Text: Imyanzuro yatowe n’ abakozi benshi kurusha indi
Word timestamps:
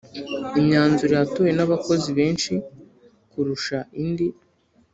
Imyanzuro 0.59 1.11
yatowe 1.19 1.49
n’ 1.57 1.61
abakozi 1.65 2.09
benshi 2.19 2.53
kurusha 3.31 3.77
indi 4.01 4.27